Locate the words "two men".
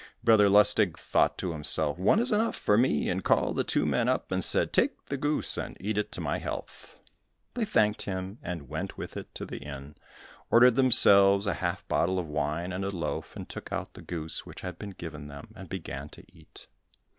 3.63-4.09